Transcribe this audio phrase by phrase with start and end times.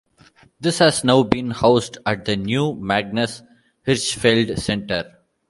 [0.59, 3.43] This has now been housed at the new Magnus
[3.85, 5.15] Hirschfeld Center.